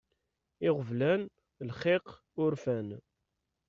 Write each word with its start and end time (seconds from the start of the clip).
Iɣeblan, 0.67 1.21
lxiq, 1.69 2.07
urfan. 2.43 2.89